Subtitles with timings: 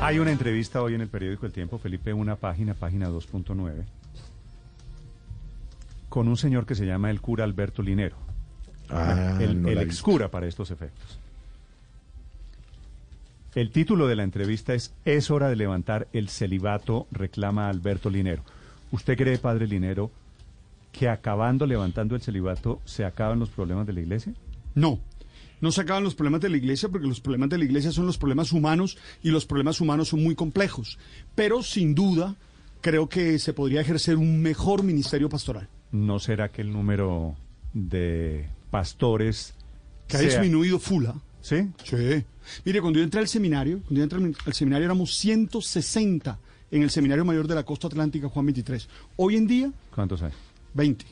[0.00, 3.84] Hay una entrevista hoy en el periódico El Tiempo, Felipe, una página, página 2.9,
[6.08, 8.16] con un señor que se llama el cura Alberto Linero.
[8.88, 11.18] Ah, el no el para estos efectos.
[13.56, 18.42] El título de la entrevista es Es hora de levantar el celibato, reclama Alberto Linero.
[18.92, 20.10] ¿Usted cree, padre Linero,
[20.92, 24.34] que acabando levantando el celibato se acaban los problemas de la iglesia?
[24.74, 25.00] No.
[25.60, 28.06] No se acaban los problemas de la iglesia porque los problemas de la iglesia son
[28.06, 30.98] los problemas humanos y los problemas humanos son muy complejos.
[31.34, 32.36] Pero sin duda
[32.82, 35.68] creo que se podría ejercer un mejor ministerio pastoral.
[35.92, 37.36] ¿No será que el número
[37.72, 39.54] de pastores
[40.08, 41.14] Que ha sea- disminuido fula.
[41.40, 41.68] ¿Sí?
[41.84, 42.24] Sí.
[42.64, 46.38] Mire, cuando yo entré al seminario, cuando yo entré al- seminario éramos 160
[46.72, 48.88] en el Seminario Mayor de la Costa Atlántica Juan 23.
[49.16, 50.32] Hoy en día, ¿Cuántos hay?
[50.74, 51.06] 20.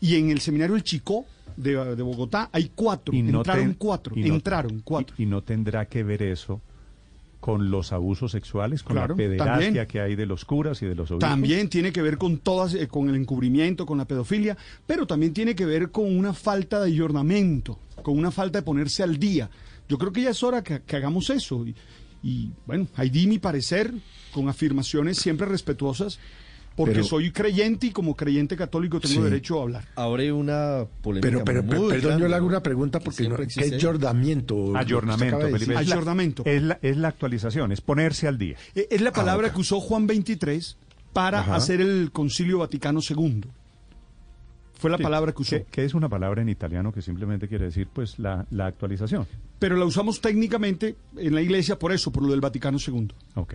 [0.00, 1.24] Y en el Seminario El Chicó
[1.56, 3.14] de, de Bogotá hay cuatro.
[3.14, 4.14] Y no entraron ten- cuatro.
[4.16, 5.14] y no- entraron cuatro.
[5.18, 6.60] Y, y no tendrá que ver eso
[7.40, 9.86] con los abusos sexuales, con Claro, la pederastia también.
[9.88, 11.28] que hay de los curas y de los obispos.
[11.28, 15.32] También tiene que ver con todas, eh, con el encubrimiento, con la pedofilia, pero también
[15.32, 19.50] tiene que ver con una falta de ayornamiento, con una falta de ponerse al día.
[19.88, 21.66] Yo creo que ya es hora que, que hagamos eso.
[21.66, 21.74] Y,
[22.22, 23.92] y, bueno, ahí di mi parecer
[24.32, 26.20] con afirmaciones siempre respetuosas,
[26.76, 29.20] porque Pero- soy creyente y como creyente católico tengo Sí.
[29.22, 29.84] derecho a hablar.
[29.96, 33.36] abre una polémica Pero, pero, muy perdón, grande, yo le hago una pregunta porque no,
[33.36, 34.76] ¿qué es jordamiento?
[34.76, 35.62] Ayornamiento, Felipe.
[35.62, 36.42] Es la- Ayornamiento.
[36.46, 38.56] Es la, es la actualización, es ponerse al día.
[38.74, 39.54] Eh, Es la palabra ok.
[39.54, 40.76] que usó Juan 23
[41.12, 41.56] para Ajá.
[41.56, 43.42] hacer el Concilio Vaticano II.
[44.74, 45.50] Fue la Sí, palabra que usó.
[45.56, 49.26] Que, que es una palabra en italiano que simplemente quiere decir pues la, la actualización.
[49.60, 53.08] Pero la usamos técnicamente en la iglesia por eso, por lo del Vaticano II.
[53.36, 53.54] Ok.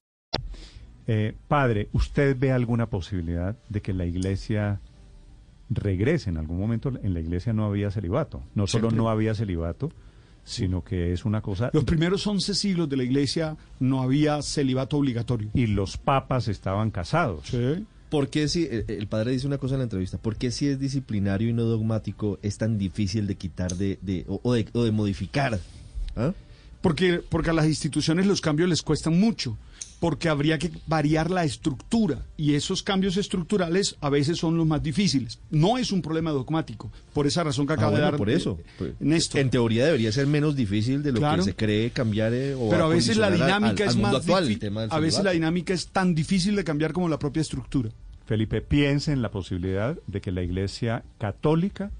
[1.07, 4.79] Eh, padre, ¿usted ve alguna posibilidad de que la iglesia
[5.69, 6.29] regrese?
[6.29, 8.43] En algún momento en la iglesia no había celibato.
[8.55, 8.97] No solo Siempre.
[8.97, 9.91] no había celibato,
[10.43, 11.69] sino que es una cosa...
[11.73, 15.49] Los primeros 11 siglos de la iglesia no había celibato obligatorio.
[15.53, 17.47] Y los papas estaban casados.
[17.47, 17.85] Sí.
[18.09, 20.67] ¿Por qué si, el, el padre dice una cosa en la entrevista, ¿por qué si
[20.67, 24.67] es disciplinario y no dogmático es tan difícil de quitar de, de- o, o de,
[24.73, 25.57] o de modificar?
[26.17, 26.33] ¿Ah?
[26.81, 29.55] Porque, porque a las instituciones los cambios les cuestan mucho,
[29.99, 34.81] porque habría que variar la estructura y esos cambios estructurales a veces son los más
[34.81, 35.37] difíciles.
[35.51, 38.31] No es un problema dogmático, por esa razón que Ah, acaba bueno, de dar por
[38.31, 38.57] eso.
[38.59, 39.41] eh, Pues, Néstor.
[39.41, 41.43] En teoría debería ser menos difícil de lo Claro.
[41.43, 44.15] que se cree cambiar eh, o Pero a veces la al- dinámica al es más
[44.15, 47.41] actual, el tema a veces la dinámica es tan difícil de cambiar como la propia
[47.41, 47.91] estructura.
[48.25, 51.91] Felipe, piense en la posibilidad de que la iglesia católica,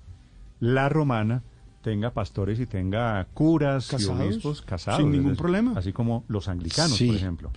[0.60, 1.44] la romana,
[1.82, 5.02] tenga pastores y tenga curas Casados, y obispos casados.
[5.02, 5.74] sin ningún problema.
[5.78, 7.08] Así como los anglicanos, Sí.
[7.08, 7.52] por ejemplo.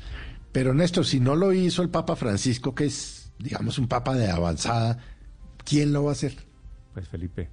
[0.53, 4.31] Pero Néstor, si no lo hizo el Papa Francisco, que es, digamos, un Papa de
[4.31, 4.99] avanzada,
[5.65, 6.35] ¿quién lo va a hacer?
[6.93, 7.51] Pues Felipe,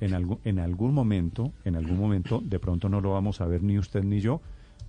[0.00, 3.62] en algún, en algún momento, en algún momento, de pronto no lo vamos a ver
[3.62, 4.42] ni usted ni yo,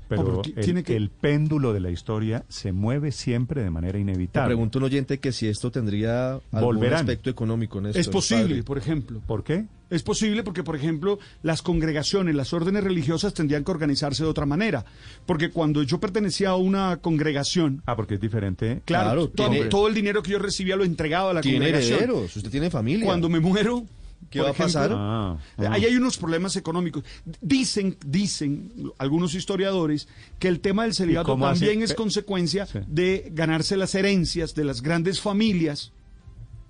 [0.09, 3.99] pero el, tiene que- el péndulo de la historia se mueve siempre de manera Te
[3.99, 4.47] inevitable.
[4.47, 6.99] pregunto un oyente que si esto tendría algún Volverán.
[7.01, 8.63] aspecto económico, Néstor, Es posible, padre.
[8.63, 9.21] por ejemplo.
[9.25, 9.65] ¿Por qué?
[9.89, 14.45] Es posible porque, por ejemplo, las congregaciones, las órdenes religiosas tendrían que organizarse de otra
[14.45, 14.85] manera.
[15.25, 18.81] Porque cuando yo pertenecía a una congregación, Ah, porque es diferente.
[18.85, 21.57] claro, Claro, todo, tiene- todo el dinero que yo recibía lo entregaba a la Tiene
[21.59, 21.97] congregación.
[21.99, 23.05] herederos, usted tiene familia.
[23.05, 23.83] Cuando me muero,
[24.29, 24.91] ¿Qué va a pasar?
[24.93, 25.67] Ah, ah.
[25.71, 27.03] Ahí hay unos problemas económicos.
[27.41, 30.07] Dicen, dicen algunos historiadores
[30.37, 32.79] que el tema del celibato hace- también es consecuencia Sí.
[32.87, 35.91] de ganarse las herencias de las grandes familias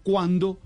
[0.03, 0.59] cuando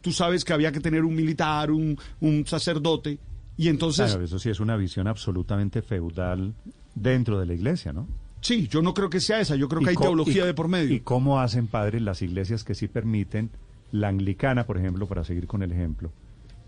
[0.00, 3.18] tú sabes que había que tener un militar, un, un sacerdote,
[3.56, 6.54] y entonces, Claro, eso sí es una visión absolutamente feudal
[6.94, 8.06] dentro de la iglesia, ¿no?
[8.42, 10.68] sí, yo no creo que sea esa, yo creo ¿Y que hay teología de por
[10.68, 10.94] medio.
[10.94, 13.50] ¿Y cómo hacen, padre, las iglesias que sí permiten,
[13.92, 16.12] la anglicana, por ejemplo, para seguir con el ejemplo,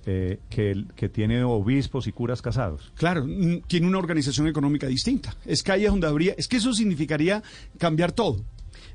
[0.06, 2.92] eh, que, el- que tiene obispos y curas casados.
[2.96, 5.34] Claro, mm, tiene una organización económica distinta.
[5.46, 7.42] Es que ahí es donde habría, es que eso significaría
[7.78, 8.44] cambiar todo.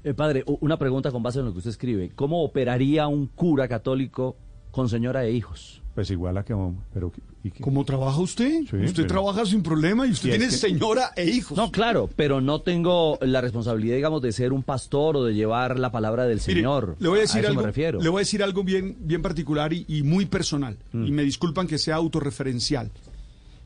[0.03, 2.11] Eh, padre, una pregunta con base en lo que usted escribe.
[2.15, 4.35] ¿Cómo operaría un cura católico
[4.71, 5.81] con señora e hijos?
[5.95, 6.53] Pues igual a que...
[6.93, 7.11] Pero,
[7.43, 7.63] ¿y qué?
[7.63, 8.59] ¿Cómo trabaja usted?
[8.69, 11.57] Sí, usted pero- trabaja sin problema y usted Y es tiene que- señora e hijos.
[11.57, 15.79] No, claro, pero no tengo la responsabilidad, digamos, de ser un pastor o de llevar
[15.79, 16.95] la palabra del Mire, Señor.
[16.99, 17.61] le voy a decir algo.
[17.61, 17.99] me refiero.
[17.99, 20.77] Le voy a decir algo bien, bien particular y, y muy personal.
[20.91, 21.05] Mm.
[21.07, 22.91] Y me disculpan que sea autorreferencial.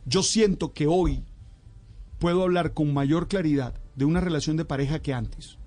[0.05, 1.23] Yo siento que hoy
[2.17, 5.57] puedo hablar con mayor claridad de una relación de pareja que antes.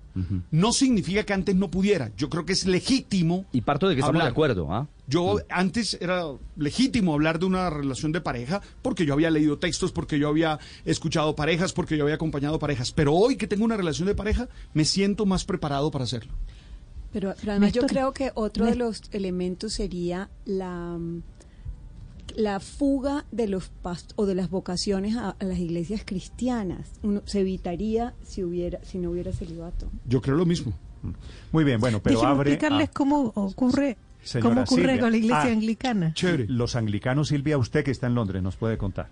[0.51, 2.11] No significa que antes no pudiera.
[2.15, 3.45] Yo creo que es legítimo.
[3.51, 4.27] Y parto de que estamos hablar.
[4.27, 4.87] de acuerdo, ¿ah?
[5.07, 6.23] Yo antes era
[6.55, 10.57] legítimo hablar de una relación de pareja porque yo había leído textos, porque yo había
[10.85, 12.91] escuchado parejas, porque yo había acompañado parejas.
[12.91, 16.33] Pero hoy que tengo una relación de pareja, me siento más preparado para hacerlo.
[17.11, 21.21] Pero, pero además yo creo que otro de los elementos sería la, mm,
[22.35, 26.91] la fuga de los past o de las vocaciones a, a las iglesias cristianas.
[27.03, 29.87] Uno, se evitaría si hubiera si no hubiera celibato.
[30.07, 30.73] Yo creo lo mismo.
[31.51, 32.51] Muy bien, bueno, pero Déjeme abre...
[32.53, 34.99] explicarles cómo ocurre, señora cómo ocurre Silvia.
[34.99, 36.13] con la iglesia Ah, anglicana.
[36.47, 39.09] Los anglicanos, Silvia, usted que está en Londres, nos puede contar.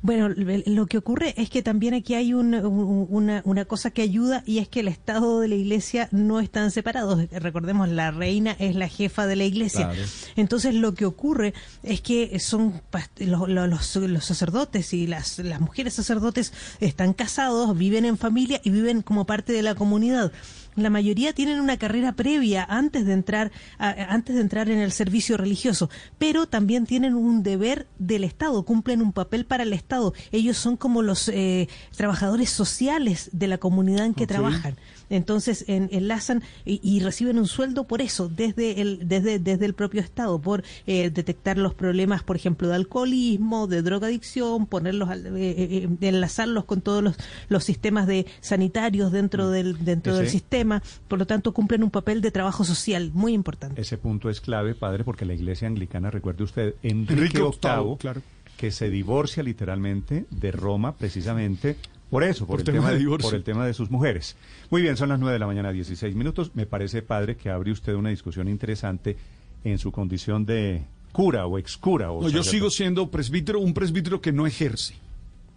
[0.00, 0.28] Bueno,
[0.66, 4.42] lo que ocurre es que también aquí hay un- un- una, una cosa que ayuda
[4.46, 7.28] y es que el Estado de la Iglesia no están separados.
[7.30, 9.90] Recordemos, la reina es la jefa de la Iglesia.
[9.90, 10.02] Claro.
[10.36, 12.80] Entonces lo que ocurre es que son
[13.18, 18.70] los- los- los sacerdotes y las, las mujeres sacerdotes están casados, viven en familia y
[18.70, 20.32] viven como parte de la comunidad.
[20.74, 24.90] La mayoría tienen una carrera previa antes de entrar a- antes de entrar en el
[24.92, 30.14] servicio religioso, pero también tienen un deber del Estado, cumplen un papel para el Estado.
[30.30, 34.76] Ellos son como los eh, trabajadores sociales de la comunidad en que trabajan.
[35.12, 39.74] Entonces en- enlazan y, y reciben un sueldo por eso, desde el, desde, desde el
[39.74, 45.26] propio Estado, por eh, detectar los problemas, por ejemplo, de alcoholismo, de drogadicción, ponerlos, al-
[45.36, 47.16] eh, eh, eh, enlazarlos con todos los,
[47.48, 50.82] los sistemas de sanitarios dentro del, dentro del sistema.
[51.08, 53.80] Por lo tanto, cumplen un papel de trabajo social muy importante.
[53.80, 57.96] Ese punto es clave, padre, porque la iglesia anglicana, recuerde usted, Enrique, Enrique VIII, VIII,
[57.98, 58.22] claro.
[58.56, 61.76] que se divorcia literalmente de Roma precisamente
[62.12, 63.28] por eso, por, Por el tema tema de divorcio.
[63.30, 64.36] por el tema de sus mujeres.
[64.70, 66.50] Muy bien, son las 9 de la mañana, 16 minutos.
[66.54, 69.16] Me parece, padre, que abre usted una discusión interesante
[69.64, 70.82] en su condición de
[71.12, 72.10] cura o excura.
[72.12, 74.94] O No, yo sigo siendo presbítero, un presbítero que no ejerce.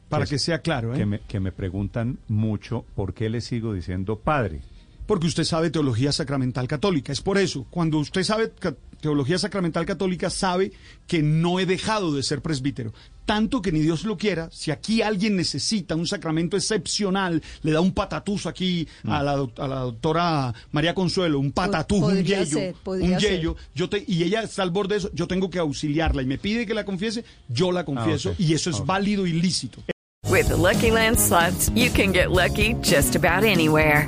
[0.07, 0.97] Para Es- que sea claro, ¿eh?
[0.97, 4.61] Que me, que me preguntan mucho por qué le sigo diciendo padre.
[5.07, 7.11] Porque usted sabe teología sacramental católica.
[7.11, 7.65] Es por eso.
[7.69, 8.51] Cuando usted sabe
[9.05, 10.71] teología sacramental católica, sabe
[11.05, 12.91] que no he dejado de ser presbítero.
[13.25, 17.81] Tanto que ni Dios lo quiera, si aquí alguien necesita un sacramento excepcional, le da
[17.81, 22.75] un patatús aquí a, la, a la doctora María Consuelo, un patatús, un yello, ser,
[22.83, 26.23] un yello, yo te, y ella está al borde de eso, yo tengo que auxiliarla
[26.23, 28.39] y me pide que la confiese, yo la confieso ok.
[28.39, 29.83] y eso es válido y lícito.
[30.27, 34.07] With the Lucky Land slots, you can get lucky just about anywhere.